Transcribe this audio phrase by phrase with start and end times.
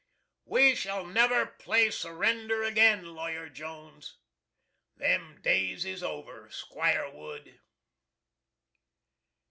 [0.45, 4.17] "We shall never play surrender again, Lawyer Jones."
[4.97, 7.59] "Them days is over, 'Squire Wood!"